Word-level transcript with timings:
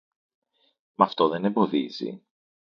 Μ' 0.97 1.01
αυτό 1.01 1.27
δεν 1.27 1.45
εμποδίζει. 1.45 2.21